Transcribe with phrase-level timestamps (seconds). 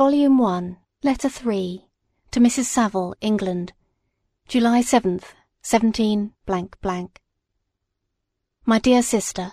[0.00, 1.84] Volume 1, Letter 3,
[2.30, 2.64] to Mrs.
[2.64, 3.74] Saville, England,
[4.48, 6.32] July 7th, 17
[8.64, 9.52] My dear Sister,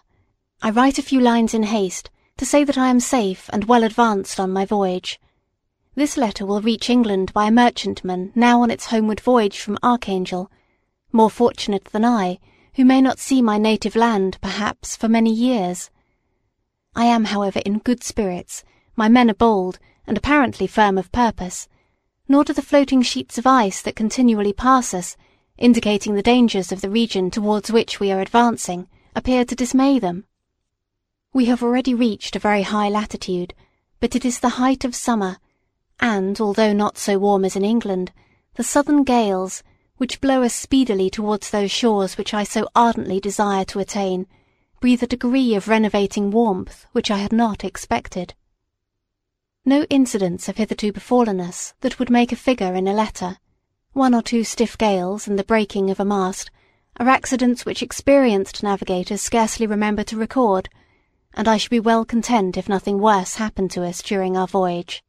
[0.61, 3.83] I write a few lines in haste to say that I am safe and well
[3.83, 5.19] advanced on my voyage.
[5.95, 10.49] This letter will reach England by a merchantman now on its homeward voyage from Archangel,
[11.11, 12.39] more fortunate than I,
[12.75, 15.89] who may not see my native land, perhaps, for many years.
[16.95, 18.63] I am, however, in good spirits,
[18.95, 19.77] my men are bold,
[20.07, 21.67] and apparently firm of purpose,
[22.27, 25.15] nor do the floating sheets of ice that continually pass us,
[25.57, 30.25] indicating the dangers of the region towards which we are advancing, appear to dismay them.
[31.33, 33.53] We have already reached a very high latitude,
[33.99, 35.37] but it is the height of summer,
[35.99, 38.11] and although not so warm as in England,
[38.55, 39.63] the southern gales,
[39.97, 44.27] which blow us speedily towards those shores which I so ardently desire to attain,
[44.79, 48.35] breathe a degree of renovating warmth which I had not expected.
[49.67, 53.37] No incidents have hitherto befallen us that would make a figure in a letter.
[53.91, 56.49] One or two stiff gales and the breaking of a mast
[57.01, 60.69] are accidents which experienced navigators scarcely remember to record,
[61.33, 65.03] and I should be well content if nothing worse happened to us during our voyage.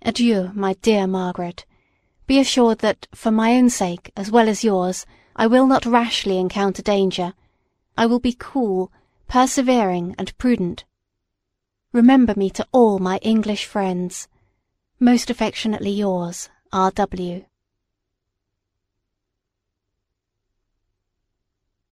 [0.00, 1.66] Adieu, my dear Margaret.
[2.26, 5.04] Be assured that, for my own sake as well as yours,
[5.36, 7.34] I will not rashly encounter danger.
[7.94, 8.90] I will be cool,
[9.28, 10.86] persevering, and prudent.
[11.94, 14.26] Remember me to all my English friends.
[14.98, 16.90] Most affectionately yours, R.
[16.90, 17.44] W.